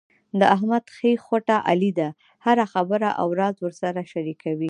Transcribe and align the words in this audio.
د 0.39 0.41
احمد 0.55 0.83
ښۍ 0.95 1.13
خوټه 1.25 1.57
علي 1.69 1.91
دی، 1.97 2.09
هره 2.45 2.65
خبره 2.73 3.09
او 3.21 3.27
راز 3.39 3.55
ورسره 3.65 4.01
شریکوي. 4.11 4.59